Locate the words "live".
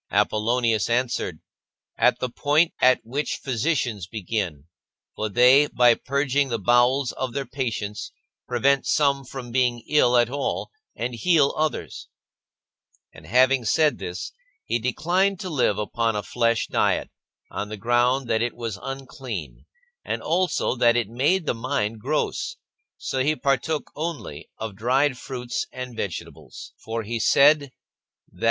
15.51-15.77